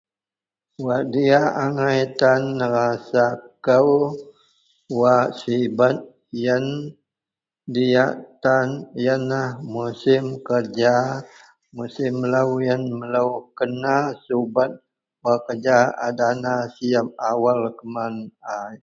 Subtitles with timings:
[0.85, 3.25] Wak diyak angai tan nerasa
[3.65, 3.89] kou
[5.01, 5.97] wak sibet
[6.43, 6.65] yen
[7.73, 8.67] diyak tan
[9.03, 10.95] yenlah musim kereja
[11.77, 13.95] musim melou yen melou kena
[14.25, 14.71] subet
[15.23, 18.13] wak kereja a dana siyep awel kuman
[18.57, 18.57] a.